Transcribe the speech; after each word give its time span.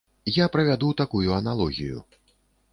Я 0.43 0.47
правяду 0.55 0.89
такую 1.03 1.33
аналогію. 1.37 2.03